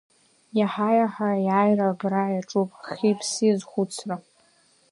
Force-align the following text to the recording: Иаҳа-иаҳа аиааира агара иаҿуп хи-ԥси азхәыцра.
Иаҳа-иаҳа 0.59 1.27
аиааира 1.33 1.85
агара 1.91 2.23
иаҿуп 2.35 2.69
хи-ԥси 2.95 3.53
азхәыцра. 3.53 4.15